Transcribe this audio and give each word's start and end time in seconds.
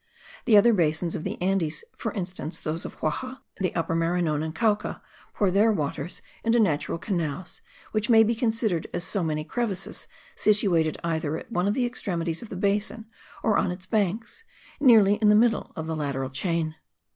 The 0.45 0.57
other 0.57 0.73
basins 0.73 1.15
of 1.15 1.23
the 1.23 1.39
Andes, 1.43 1.83
for 1.95 2.11
instance, 2.13 2.59
those 2.59 2.85
of 2.85 2.99
Jauja, 3.01 3.41
the 3.59 3.75
Upper 3.75 3.93
Maranon 3.93 4.41
and 4.41 4.55
Cauca, 4.55 4.99
pour 5.35 5.51
their 5.51 5.71
waters 5.71 6.23
into 6.43 6.59
natural 6.59 6.97
canals, 6.97 7.61
which 7.91 8.09
may 8.09 8.23
be 8.23 8.33
considered 8.33 8.87
as 8.95 9.03
so 9.03 9.23
many 9.23 9.43
crevices 9.43 10.07
situated 10.35 10.97
either 11.03 11.37
at 11.37 11.51
one 11.51 11.67
of 11.67 11.75
the 11.75 11.85
extremities 11.85 12.41
of 12.41 12.49
the 12.49 12.55
basin, 12.55 13.05
or 13.43 13.59
on 13.59 13.69
its 13.69 13.85
banks, 13.85 14.43
nearly 14.79 15.17
in 15.21 15.29
the 15.29 15.35
middle 15.35 15.71
of 15.75 15.85
the 15.85 15.95
lateral 15.95 16.31
chain. 16.31 16.77